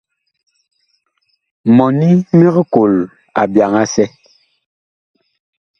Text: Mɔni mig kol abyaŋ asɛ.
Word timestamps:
Mɔni 1.75 2.09
mig 2.37 2.55
kol 2.73 2.93
abyaŋ 3.41 3.73
asɛ. 3.83 4.05